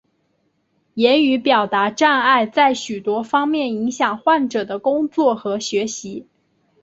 [0.95, 6.25] 言语表达障碍在许多方面影响患者的工作和学习。